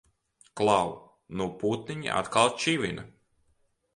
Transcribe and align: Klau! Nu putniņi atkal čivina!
Klau! 0.61 0.87
Nu 1.41 1.47
putniņi 1.59 2.11
atkal 2.21 2.51
čivina! 2.65 3.07